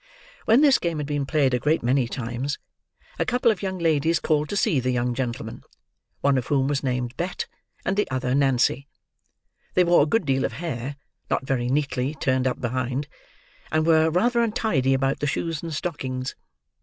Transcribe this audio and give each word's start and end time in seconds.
When 0.45 0.61
this 0.61 0.79
game 0.79 0.97
had 0.97 1.05
been 1.05 1.27
played 1.27 1.53
a 1.53 1.59
great 1.59 1.83
many 1.83 2.07
times, 2.07 2.57
a 3.19 3.23
couple 3.23 3.51
of 3.51 3.61
young 3.61 3.77
ladies 3.77 4.19
called 4.19 4.49
to 4.49 4.57
see 4.57 4.79
the 4.79 4.89
young 4.89 5.13
gentleman; 5.13 5.61
one 6.21 6.39
of 6.39 6.47
whom 6.47 6.67
was 6.67 6.81
named 6.81 7.15
Bet, 7.17 7.45
and 7.85 7.95
the 7.95 8.09
other 8.09 8.33
Nancy. 8.33 8.87
They 9.75 9.83
wore 9.83 10.01
a 10.01 10.05
good 10.07 10.25
deal 10.25 10.43
of 10.43 10.53
hair, 10.53 10.95
not 11.29 11.45
very 11.45 11.67
neatly 11.69 12.15
turned 12.15 12.47
up 12.47 12.59
behind, 12.59 13.07
and 13.71 13.85
were 13.85 14.09
rather 14.09 14.41
untidy 14.41 14.95
about 14.95 15.19
the 15.19 15.27
shoes 15.27 15.61
and 15.61 15.71
stockings. 15.71 16.33